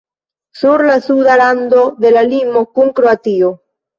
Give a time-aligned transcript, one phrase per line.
[0.59, 3.53] Sur la suda rando de la limo kun Kroatio.